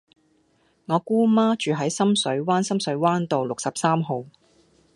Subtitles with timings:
[0.87, 4.25] 我姑媽住喺深水灣深水灣道六十三號